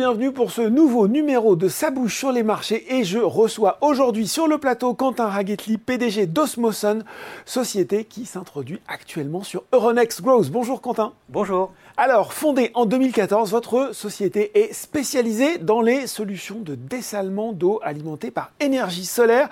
[0.00, 4.26] Bienvenue pour ce nouveau numéro de Sa bouche sur les marchés et je reçois aujourd'hui
[4.26, 7.00] sur le plateau Quentin Raguetli, PDG d'Osmoson,
[7.44, 10.48] société qui s'introduit actuellement sur Euronext Growth.
[10.48, 11.12] Bonjour Quentin.
[11.28, 11.72] Bonjour.
[11.98, 18.30] Alors, fondée en 2014, votre société est spécialisée dans les solutions de dessalement d'eau alimentée
[18.30, 19.50] par énergie solaire.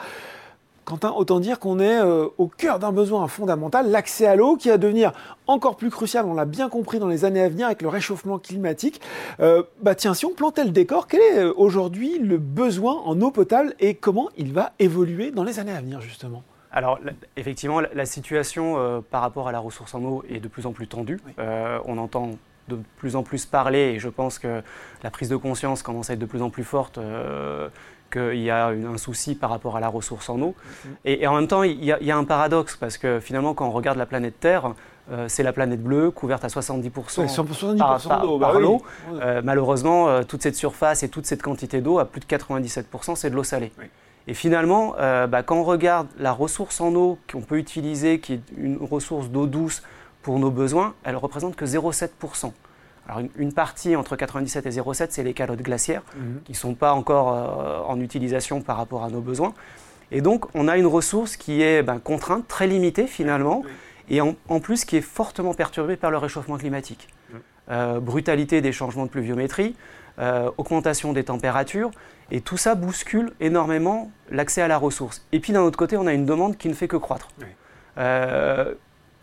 [0.88, 4.70] Quentin, autant dire qu'on est euh, au cœur d'un besoin fondamental, l'accès à l'eau, qui
[4.70, 5.12] va devenir
[5.47, 8.38] encore plus crucial, on l'a bien compris dans les années à venir avec le réchauffement
[8.38, 9.02] climatique.
[9.38, 13.20] Euh, bah tiens, si on plantait le décor, quel est euh, aujourd'hui le besoin en
[13.20, 16.42] eau potable et comment il va évoluer dans les années à venir justement?
[16.73, 16.98] Alors,
[17.36, 20.86] effectivement, la, situation par rapport à la ressource en eau est de plus en plus
[20.86, 21.19] tendue.
[21.39, 22.33] on entend
[22.69, 24.62] de plus en plus parler et je pense que
[25.03, 26.98] la prise de conscience commence à être de plus en plus forte
[28.11, 30.55] qu'il y a un souci par rapport à la ressource en eau.
[30.84, 30.97] Mhm.
[31.05, 33.98] Et, en même temps, il y, a, un paradoxe, parce que finalement, quand on regarde
[33.98, 34.73] la planète Terre,
[35.11, 37.27] euh, c'est la planète bleue couverte à 70%,
[37.78, 38.39] par, d'eau.
[38.39, 38.83] Bah l'eau.
[39.15, 43.15] Euh, malheureusement, euh, toute cette surface et toute cette quantité d'eau, à plus de 97%,
[43.15, 43.73] c'est de l'eau salée.
[44.27, 48.43] Et finalement, bah, quand on regarde la ressource en eau qu'on peut utiliser, qui est
[48.59, 49.83] une ressource d'eau douce
[50.20, 52.53] pour nos besoins, elle représente que 0,7%.
[53.09, 56.42] Alors une, partie entre 97 et 0,7, c'est les calottes glaciaires mhm.
[56.45, 59.55] qui ne sont pas encore euh, en utilisation par rapport à nos besoins.
[60.12, 63.62] Et donc on a une ressource qui est ben, contrainte, très limitée finalement,
[64.11, 67.09] et en, plus qui est fortement perturbée par le réchauffement climatique.
[67.70, 69.77] Euh, brutalité des changements de pluviométrie,
[70.19, 71.91] euh, augmentation des températures,
[72.31, 75.27] et tout ça bouscule énormément l'accès à la ressource.
[75.33, 77.28] Et puis d'un autre côté, on a une demande qui ne fait que croître.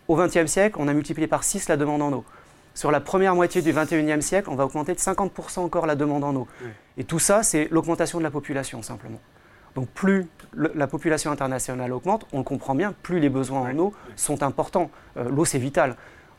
[0.08, 2.26] au XXe siècle, on a multiplié par 6 la demande en eau
[2.76, 6.24] sur la première moitié du 21e siècle, on va augmenter de 50% encore la demande
[6.24, 6.48] en eau.
[6.98, 9.20] Et tout ça, c'est l'augmentation de la population, simplement.
[9.76, 13.94] Donc plus la population internationale augmente, on le comprend bien, plus les besoins en eau
[14.16, 14.90] sont importants.
[15.18, 15.96] Euh, l'eau, c'est vital.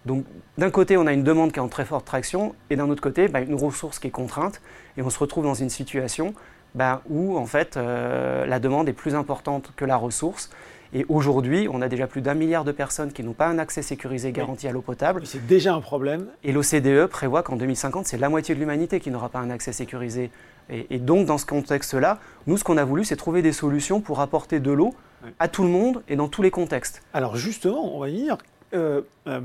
[0.06, 0.24] Donc
[0.56, 3.02] d'un côté, on a une demande qui est en très forte traction, et d'un autre
[3.02, 4.62] côté, bah, une ressource qui est contrainte,
[4.96, 6.32] et on se retrouve dans une situation
[6.74, 10.50] bah, où en fait euh, la demande est plus importante que la ressource.
[10.92, 13.82] Et aujourd'hui, on a déjà plus d'un milliard de personnes qui n'ont pas un accès
[13.82, 15.22] sécurisé garanti à l'eau potable.
[15.24, 16.26] C'est déjà un problème.
[16.44, 19.72] Et l'OCDE prévoit qu'en 2050, c'est la moitié de l'humanité qui n'aura pas un accès
[19.72, 20.30] sécurisé.
[20.68, 24.20] Et, donc, dans ce contexte-là, nous, ce qu'on a voulu, c'est trouver des solutions pour
[24.20, 24.94] apporter de l'eau
[25.38, 27.02] à tout le monde et dans tous les contextes.
[27.12, 28.38] Alors justement, on va dire,
[28.74, 29.40] euh, euh,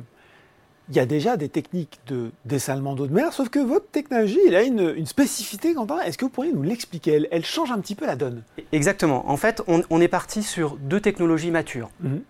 [0.91, 4.39] il y a déjà des techniques de dessalement d'eau de mer, sauf que votre technologie,
[4.45, 6.01] elle a une, spécificité, Quentin.
[6.01, 7.29] Est-ce que vous pourriez nous l'expliquer?
[7.31, 8.43] Elle, change un petit peu la donne.
[8.73, 9.29] Exactement.
[9.29, 11.89] En fait, on, est parti sur deux technologies matures.
[12.01, 12.21] Mhm.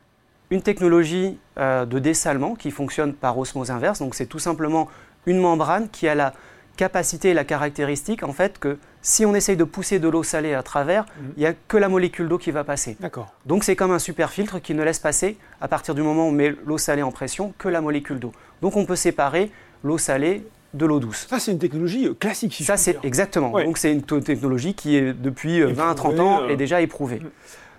[0.51, 3.97] Une technologie euh, de dessalement qui fonctionne par osmose inverse.
[3.97, 4.89] Donc, c'est tout simplement
[5.25, 6.33] une membrane qui a la
[6.77, 10.53] capacité et la caractéristique, en fait, que si on essaye de pousser de l'eau salée
[10.53, 11.33] à travers, mhm.
[11.35, 12.95] il n'y a que la molécule d'eau qui va passer.
[12.99, 13.33] D'accord.
[13.47, 16.29] Donc c'est comme un super filtre qui ne laisse passer, à partir du moment où
[16.29, 18.31] on met l'eau salée en pression, que la molécule d'eau.
[18.61, 19.51] Donc on peut séparer
[19.83, 21.27] l'eau salée de l'eau douce.
[21.29, 22.53] Ça, c'est une technologie euh, classique.
[22.63, 23.51] Ça, c'est exactement.
[23.51, 26.55] Donc c'est une technologie qui est depuis 20 euh, à 30 ans et euh.
[26.55, 27.19] déjà éprouvée.
[27.19, 27.29] Mm.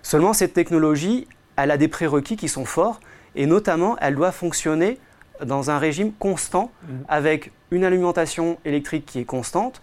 [0.03, 2.99] Seulement, cette technologie, elle a des prérequis qui sont forts
[3.35, 4.99] et notamment, elle doit fonctionner
[5.43, 6.93] dans un régime constant mm.
[7.07, 9.81] avec une alimentation électrique qui est constante,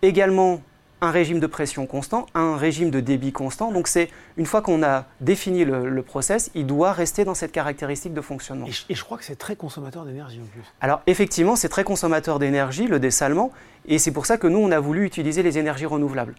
[0.00, 0.62] également
[1.00, 3.72] un régime de pression constant, un régime de débit constant.
[3.72, 8.14] Donc c'est une fois qu'on a défini le, process, il doit rester dans cette caractéristique
[8.14, 8.66] de fonctionnement.
[8.88, 10.62] Et je, crois que c'est très consommateur d'énergie en plus.
[10.80, 13.52] Alors effectivement, c'est très consommateur d'énergie, le dessalement,
[13.86, 16.34] et c'est pour ça que nous, on a voulu utiliser les énergies renouvelables.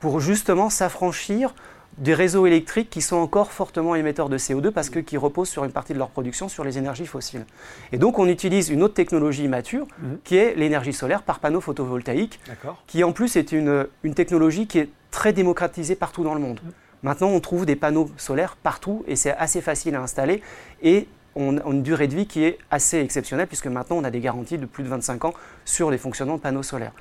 [0.00, 1.54] Pour justement s'affranchir
[1.98, 5.64] des réseaux électriques qui sont encore fortement émetteurs de CO2 parce que qui reposent sur
[5.64, 7.46] une partie de leur production sur les énergies fossiles.
[7.92, 10.18] Et donc on utilise une autre technologie mature mhm.
[10.24, 12.40] qui est l'énergie solaire par panneau photovoltaïque,
[12.86, 16.60] qui en plus est une, une, technologie qui est très démocratisée partout dans le monde.
[16.62, 16.72] Mhm.
[17.02, 20.42] Maintenant on trouve des panneaux solaires partout et c'est assez facile à installer
[20.82, 24.10] et on a une durée de vie qui est assez exceptionnelle puisque maintenant on a
[24.10, 25.34] des garanties de plus de 25 ans
[25.64, 26.92] sur les fonctionnements de panneaux solaires.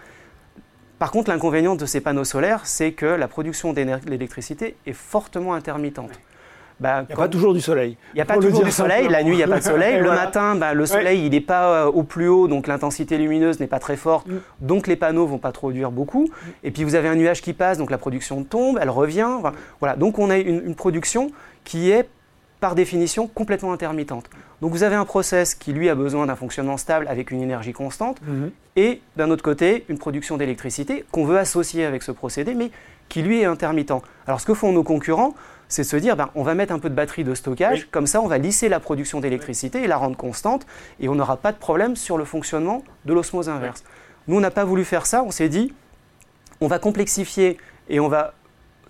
[0.99, 6.11] Par contre, l'inconvénient de ces panneaux solaires, c'est que la production d'électricité est fortement intermittente.
[6.79, 7.97] Bah, il n'y a pas toujours du soleil.
[8.13, 9.07] Il n'y a pas toujours du soleil.
[9.09, 9.99] La nuit, il n'y a pas de soleil.
[10.01, 13.59] Le matin, bah, le soleil, il n'est pas euh, au plus haut, donc l'intensité lumineuse
[13.59, 14.27] n'est pas très forte.
[14.27, 14.35] Mm.
[14.61, 16.29] Donc les panneaux vont pas produire beaucoup.
[16.63, 19.29] Et puis vous avez un nuage qui passe, donc la production tombe, elle revient.
[19.79, 19.95] Voilà.
[19.95, 21.31] Donc on a une production
[21.63, 22.09] qui est
[22.65, 24.27] par définition complètement intermittente.
[24.59, 27.73] Donc vous avez un process qui lui a besoin d'un fonctionnement stable avec une énergie
[27.73, 28.49] constante mhm.
[28.75, 32.71] et d'un autre côté une production d'électricité qu'on veut associer avec ce procédé mais
[33.07, 34.01] qui lui est intermittent.
[34.25, 35.35] Alors ce que font nos concurrents,
[35.67, 38.19] c'est se dire ben, on va mettre un peu de batterie de stockage, comme ça
[38.19, 40.65] on va lisser la production d'électricité et la rendre constante
[40.99, 43.83] et on n'aura pas de problème sur le fonctionnement de l'osmose inverse.
[44.27, 45.71] Nous on n'a pas voulu faire ça, on s'est dit
[46.61, 47.59] on va complexifier
[47.89, 48.33] et on va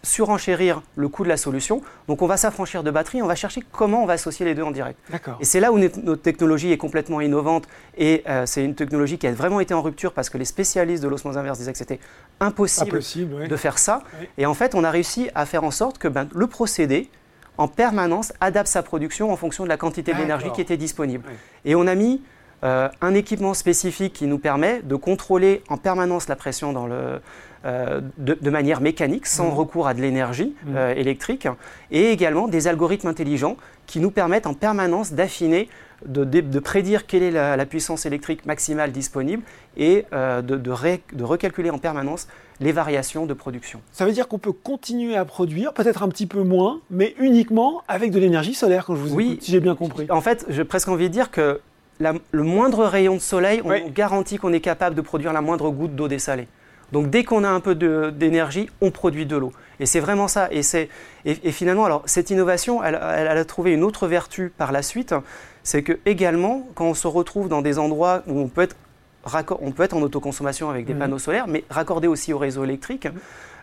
[0.05, 1.81] surenchérir le coût de la solution.
[2.07, 4.63] Donc on va s'affranchir de batterie, on va chercher comment on va associer les deux
[4.63, 4.99] en direct.
[5.39, 7.67] Et c'est là où notre technologie est complètement innovante
[7.97, 11.03] et euh, c'est une technologie qui a vraiment été en rupture parce que les spécialistes
[11.03, 11.99] de l'osmose inverse disaient que c'était
[12.39, 13.01] impossible,
[13.47, 14.01] de faire ça.
[14.37, 17.09] Et en fait, on a réussi à faire en sorte que ben, le procédé,
[17.57, 21.23] en permanence, adapte sa production en fonction de la quantité d'énergie qui était disponible.
[21.63, 22.21] Et on a mis
[22.63, 27.19] euh, un équipement spécifique qui nous permet de contrôler en permanence la pression dans le,
[27.65, 29.53] euh, de, manière mécanique, sans mmh.
[29.53, 30.75] recours à de l'énergie mmh.
[30.75, 31.47] euh, électrique,
[31.89, 33.57] et également des algorithmes intelligents
[33.88, 35.67] qui nous permettent en permanence d'affiner,
[36.06, 39.44] de, prédire quelle est la, puissance électrique maximale disponible
[39.77, 42.27] et de, de, recalculer en permanence
[42.59, 43.81] les variations de production.
[43.91, 47.81] Ça veut dire qu'on peut continuer à produire, peut-être un petit peu moins, mais uniquement
[47.88, 50.07] avec de l'énergie solaire, quand je vous oui, écoute, si j'ai bien compris.
[50.09, 51.59] En fait, j'ai presque envie de dire que
[52.00, 55.95] le moindre rayon de soleil, on garantit qu'on est capable de produire la moindre goutte
[55.95, 56.47] d'eau dessalée.
[56.91, 57.75] Donc dès qu'on a un peu
[58.11, 59.51] d'énergie, on produit de l'eau.
[59.79, 60.49] Et c'est vraiment ça.
[60.51, 60.61] Et,
[61.25, 65.13] et, finalement, alors, cette innovation, elle, a trouvé une autre vertu par la suite,
[65.63, 68.75] c'est que également, quand on se retrouve dans des endroits où on peut être,
[69.59, 70.99] on peut être en autoconsommation avec des mmh.
[70.99, 73.11] panneaux solaires, mais raccordé aussi au réseau électrique, mmh.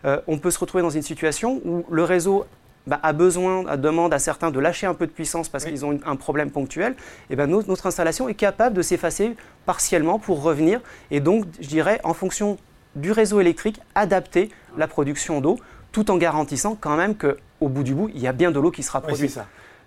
[0.07, 2.45] euh, on peut se retrouver dans une situation où le réseau
[2.87, 5.85] bah, a besoin, a demande à certains de lâcher un peu de puissance parce qu'ils
[5.85, 6.97] ont un problème ponctuel,
[7.31, 9.37] et ben notre, installation est capable de s'effacer
[9.67, 10.81] partiellement pour revenir.
[11.13, 12.59] Et donc, je dirais, en fonction
[12.97, 15.59] du réseau électrique, adapter la production d'eau,
[15.93, 18.71] tout en garantissant quand même qu'au bout du bout, il y a bien de l'eau
[18.71, 19.39] qui sera produite.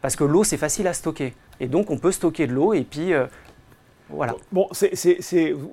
[0.01, 1.33] Parce que l'eau, c'est facile à stocker.
[1.59, 3.25] Et donc, on peut stocker de l'eau et puis euh,
[4.09, 4.35] voilà.
[4.51, 4.69] Bon,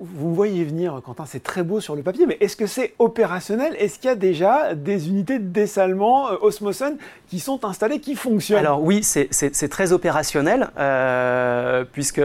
[0.01, 3.75] vous voyez venir, Quentin, c'est très beau sur le papier, mais est-ce que c'est opérationnel?
[3.77, 6.97] Est-ce qu'il y a déjà des unités de dessalement euh, Osmosen
[7.27, 8.59] qui sont installées, qui fonctionnent?
[8.59, 12.21] Alors oui, c'est, très opérationnel, euh, puisque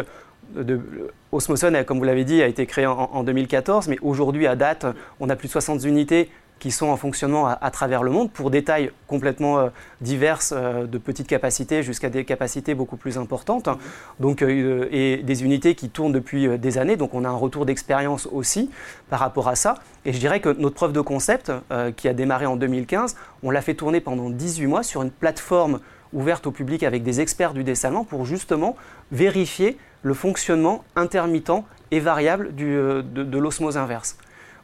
[0.62, 4.86] de, comme vous l'avez dit, a été créé en, en 2014, mais aujourd'hui, à date,
[5.20, 8.50] on a plus de 60 unités qui sont en fonctionnement à, travers le monde pour
[8.50, 9.68] des tailles complètement euh,
[10.00, 13.68] diverses, euh, de petites capacités jusqu'à des capacités beaucoup plus importantes.
[14.20, 16.96] Euh, et des unités qui tournent depuis des années.
[16.96, 18.70] Donc on a un retour d'expérience aussi
[19.08, 19.74] par rapport à ça.
[20.04, 21.52] Et je dirais que notre preuve de concept,
[21.96, 25.80] qui a démarré en 2015, on l'a fait tourner pendant 18 mois sur une plateforme
[26.12, 28.76] ouverte au public avec des experts du dessalement pour justement
[29.12, 34.16] vérifier le fonctionnement intermittent et variable de, de l'osmose inverse.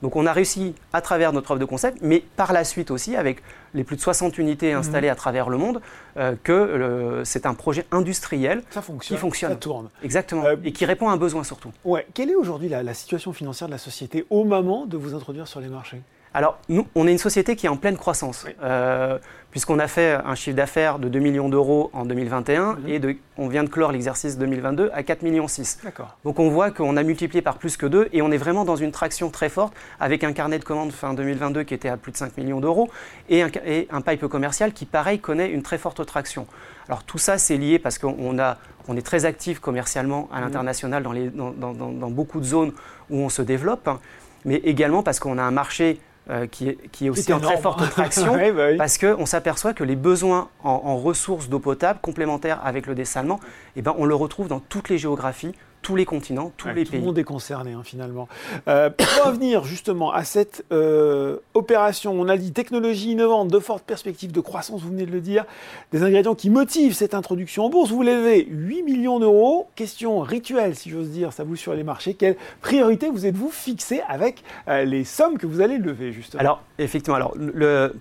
[0.04, 3.16] Donc on a réussi à travers notre offre de concept, mais par la suite aussi,
[3.16, 3.42] avec
[3.72, 4.80] les plus de 60 unités mhm.
[4.80, 5.80] installées à travers le monde,
[6.18, 8.62] euh, que c'est un projet industriel
[9.00, 9.52] qui fonctionne.
[9.52, 9.88] Ça tourne.
[10.02, 10.44] Exactement.
[10.44, 11.70] Euh, et qui répond à un besoin surtout.
[11.86, 12.06] Ouais.
[12.12, 15.60] Quelle est aujourd'hui la, situation financière de la société au moment de vous introduire sur
[15.60, 16.02] les marchés?
[16.34, 19.18] Alors, nous, on est une société qui est en pleine croissance, euh,
[19.54, 22.88] puisqu'on a fait un chiffre d'affaires de 2 millions d'euros en 2021 mhm.
[22.88, 25.78] et de, on vient de clore l'exercice 2022 à 4 millions 6.
[26.24, 28.74] Donc, on voit qu'on a multiplié par plus que 2 et on est vraiment dans
[28.74, 32.10] une traction très forte avec un carnet de commandes fin 2022 qui était à plus
[32.10, 32.90] de 5 millions d'euros
[33.28, 36.48] et un, et un pipe commercial qui, pareil, connaît une très forte traction.
[36.88, 38.58] Alors, tout ça, c'est lié parce qu'on a
[38.88, 40.46] on est très actif commercialement à mhm.
[40.46, 42.72] l'international dans, dans, dans, beaucoup de zones
[43.08, 44.00] où on se développe, hein,
[44.44, 48.34] mais également parce qu'on a un marché euh, qui, est, aussi en très forte traction,
[48.34, 53.40] bah parce qu'on s'aperçoit que les besoins en, ressources d'eau potable complémentaires avec le dessalement,
[53.76, 55.54] eh ben, on le retrouve dans toutes les géographies,
[55.84, 56.86] tous les continents, tous les pays.
[56.86, 58.26] Tout le monde est concerné hein, finalement.
[58.68, 63.84] Euh, pour revenir justement à cette euh, opération, on a dit technologie innovante, de fortes
[63.84, 65.44] perspectives de croissance, vous venez de le dire,
[65.92, 67.90] des ingrédients qui motivent cette introduction en bourse.
[67.90, 69.68] Vous levez 8 millions d'euros.
[69.76, 72.14] Question rituelle, si j'ose dire, ça vous sur les marchés.
[72.14, 76.40] Quelle priorité vous êtes-vous fixé avec euh, les sommes que vous allez lever justement?
[76.40, 77.92] Alors effectivement, alors, le,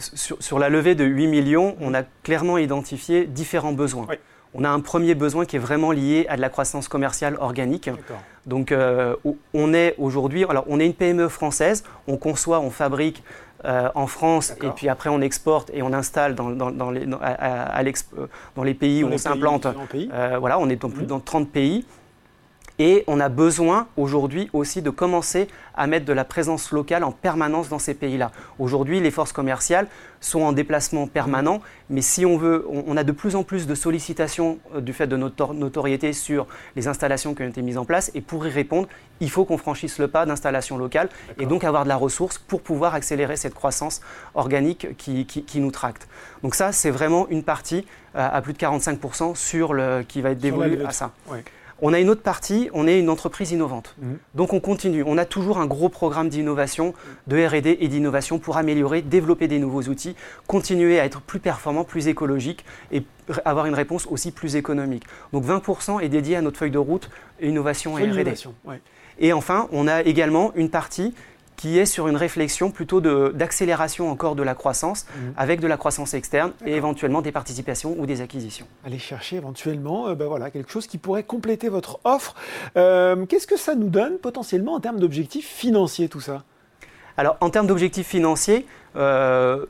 [0.00, 4.06] sur, sur, la levée de 8 millions, on a clairement identifié différents besoins.
[4.08, 4.16] Oui.
[4.54, 7.90] On a un premier besoin qui est vraiment lié à de la croissance commerciale organique.
[8.46, 9.14] Donc, euh,
[9.52, 13.22] on est aujourd'hui, alors on est une PME française, on conçoit, on fabrique
[13.64, 16.48] euh, en France et puis après on exporte et on installe dans,
[16.90, 19.66] les, dans les, pays où on s'implante.
[19.94, 21.84] Euh, voilà, on est dans plus de 30 pays.
[22.80, 27.10] Et on a besoin aujourd'hui aussi de commencer à mettre de la présence locale en
[27.10, 28.30] permanence dans ces pays-là.
[28.60, 29.88] Aujourd'hui, les forces commerciales
[30.20, 33.74] sont en déplacement permanent, mais si on veut, on, a de plus en plus de
[33.74, 37.84] sollicitations euh, du fait de notre notoriété sur les installations qui ont été mises en
[37.84, 38.12] place.
[38.14, 38.88] Et pour y répondre,
[39.20, 41.08] il faut qu'on franchisse le pas d'installation locale
[41.38, 44.00] et donc avoir de la ressource pour pouvoir accélérer cette croissance
[44.34, 45.26] organique qui,
[45.60, 46.08] nous tracte.
[46.42, 50.30] Donc ça, c'est vraiment une partie euh, à plus de 45% sur le, qui va
[50.30, 51.10] être dévolue à ça.
[51.80, 53.94] On a une autre partie, on est une entreprise innovante.
[53.98, 54.18] Mhm.
[54.34, 55.02] Donc on continue.
[55.06, 56.94] On a toujours un gros programme d'innovation,
[57.26, 60.16] de RD et d'innovation pour améliorer, développer des nouveaux outils,
[60.46, 63.02] continuer à être plus performant, plus écologique et
[63.44, 65.04] avoir une réponse aussi plus économique.
[65.32, 68.34] Donc 20% est dédié à notre feuille de route innovation et RD.
[69.20, 71.14] Et enfin, on a également une partie
[71.58, 75.34] qui est sur une réflexion plutôt d'accélération encore de la croissance, mhm.
[75.36, 78.66] avec de la croissance externe et éventuellement des participations ou des acquisitions.
[78.86, 82.36] Allez chercher éventuellement euh, ben voilà, quelque chose qui pourrait compléter votre offre.
[82.76, 86.44] Euh, qu'est-ce que ça nous donne potentiellement en termes d'objectifs financiers tout ça?
[87.16, 88.64] Alors, en termes d'objectifs financiers,
[88.96, 89.66] euh,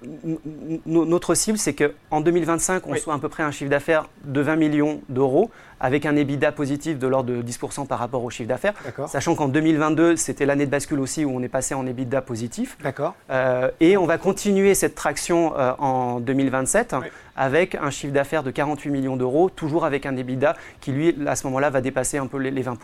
[0.87, 4.57] notre cible, c'est qu'en 2025, on soit à peu près un chiffre d'affaires de 20
[4.57, 8.75] millions d'euros, avec un EBITDA positif de l'ordre de 10% par rapport au chiffre d'affaires.
[9.07, 12.77] Sachant qu'en 2022, c'était l'année de bascule aussi où on est passé en EBITDA positif.
[12.83, 13.15] D'accord.
[13.31, 16.97] Euh, et on va continuer cette traction euh, en 2027
[17.37, 21.37] avec un chiffre d'affaires de 48 millions d'euros, toujours avec un EBITDA qui, lui, à
[21.37, 22.75] ce moment-là, va dépasser un peu les, 20%.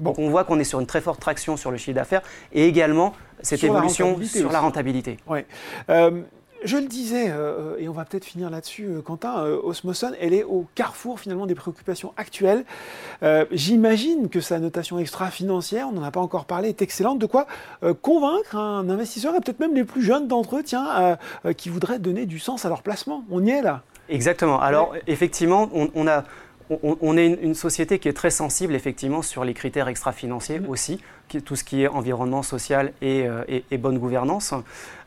[0.00, 2.22] Donc on voit qu'on est sur une très forte traction sur le chiffre d'affaires
[2.54, 5.18] et également cette évolution sur la rentabilité.
[5.26, 5.46] Ouais.
[5.88, 6.22] Euh,
[6.62, 10.44] je le disais, euh, et on va peut-être finir là-dessus, euh, Quentin, Osmoson, elle est
[10.44, 12.64] au carrefour finalement des préoccupations actuelles.
[13.50, 17.18] J'imagine que sa notation extra-financière, on n'en a pas encore parlé, est excellente.
[17.18, 17.46] De quoi
[18.02, 21.18] convaincre un investisseur, et peut-être même les plus jeunes d'entre eux, tiens,
[21.56, 23.24] qui voudraient donner du sens à leur placement.
[23.30, 23.82] On y est là.
[24.08, 24.60] Exactement.
[24.60, 26.24] Alors, effectivement, on, a
[26.82, 30.68] on, est une, société qui est très sensible effectivement sur les critères extra-financiers mmh.
[30.68, 31.00] aussi
[31.38, 33.44] tout ce qui est environnement social et, euh,
[33.78, 34.52] bonne gouvernance.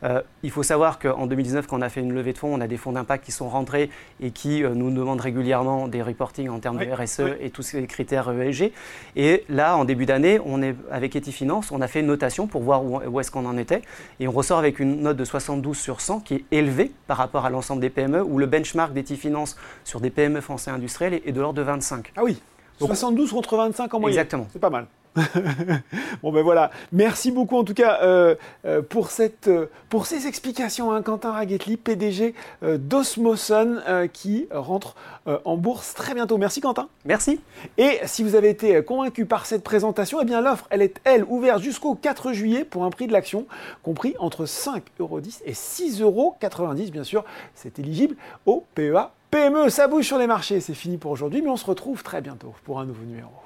[0.02, 2.60] Euh, il faut savoir qu'en 2019, quand on a fait une levée de fonds, on
[2.60, 3.90] a des fonds d'impact qui sont rentrés
[4.20, 7.86] et qui euh, nous demandent régulièrement des reportings en termes de RSE et tous ces
[7.86, 8.72] critères ESG.
[9.16, 12.62] Et là, en début d'année, on est avec Etifinance, on a fait une notation pour
[12.62, 13.82] voir où, est-ce qu'on en était
[14.20, 17.44] et on ressort avec une note de 72 sur 100 qui est élevée par rapport
[17.44, 21.40] à l'ensemble des PME où le benchmark d'Etifinance sur des PME français industriels est de
[21.40, 22.12] l'ordre de 25.
[22.16, 22.40] Ah oui
[22.78, 24.18] 72 contre 25 en moyenne.
[24.18, 24.46] Exactement.
[24.52, 24.86] C'est pas mal.
[26.22, 30.26] bon ben voilà, merci beaucoup en tout cas euh, euh, pour, cette, euh, pour ces
[30.26, 33.80] explications, hein, Quentin Raguetli, PDG d'Osmoson,
[34.12, 34.94] qui rentre
[35.26, 36.38] en bourse très bientôt.
[36.38, 36.88] Merci Quentin.
[37.04, 37.40] Merci.
[37.78, 41.24] Et si vous avez été convaincu par cette présentation, eh bien l'offre, elle est elle
[41.24, 43.46] ouverte jusqu'au 4 juillet pour un prix de l'action
[43.82, 47.24] compris entre 5,10€ et 6,90€ bien sûr.
[47.54, 48.16] C'est éligible
[48.46, 49.68] au PEA PME.
[49.68, 52.54] Ça bouge sur les marchés, c'est fini pour aujourd'hui, mais on se retrouve très bientôt
[52.64, 53.43] pour un nouveau numéro.